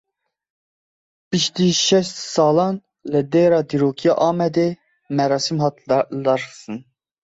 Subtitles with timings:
[1.29, 2.75] Piştî şêst salan
[3.11, 4.69] li dêra dîrokî ya Amedê
[5.17, 5.75] merasîm hat
[6.13, 6.77] lidarxistin.